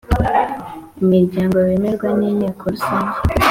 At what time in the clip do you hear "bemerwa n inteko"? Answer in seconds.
1.67-2.63